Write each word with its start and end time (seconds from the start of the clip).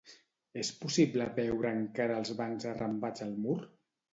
És 0.61 0.69
possible 0.85 1.27
veure 1.35 1.73
encara 1.81 2.17
els 2.23 2.33
bancs 2.43 2.69
arrambats 2.73 3.27
al 3.29 3.37
mur. 3.45 3.61